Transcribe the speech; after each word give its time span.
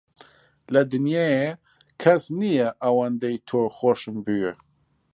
لە 0.73 0.81
دنیایێ 0.91 1.47
کەس 2.01 2.23
نییە 2.39 2.69
ئەوەندەی 2.83 3.37
توو 3.47 3.65
خۆشم 3.77 4.15
بوێ. 4.25 4.51